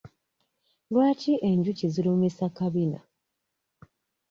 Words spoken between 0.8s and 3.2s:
Lwaki enjuki zirumisa kabina?